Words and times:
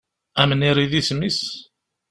Amnir 0.41 0.77
i 0.83 0.85
d 0.91 0.93
isem-is? 0.99 1.41